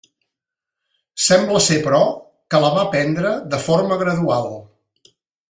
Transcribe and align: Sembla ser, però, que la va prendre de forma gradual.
Sembla 1.25 1.61
ser, 1.65 1.77
però, 1.87 1.99
que 2.55 2.63
la 2.65 2.73
va 2.79 2.87
prendre 2.97 3.35
de 3.53 3.61
forma 3.67 3.99
gradual. 4.03 4.51